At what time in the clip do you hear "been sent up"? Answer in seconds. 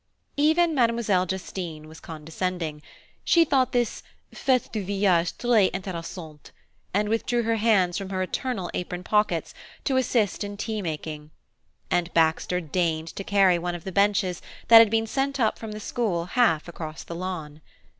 14.89-15.59